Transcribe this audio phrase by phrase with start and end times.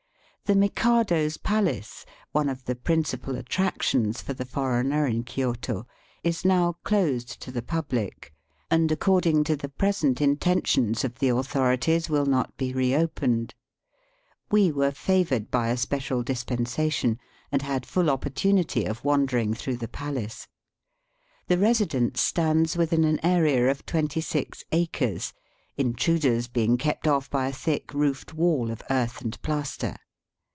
[0.45, 5.87] The Mikado's palace, one of the principal attractions for the foreigner in Kioto,
[6.25, 8.33] is now closed to the public,
[8.69, 13.55] and, according to the pre sent intentions of the authorities, will not be reopened.
[14.51, 17.17] We were favoured by a special dispensation,
[17.49, 20.49] and had full opportunity of wandering through the palace.
[21.47, 25.31] The residence stands within an area of twenty six acres,
[25.77, 29.95] intruders being kept off by a thick roofed wall of earth and plaster.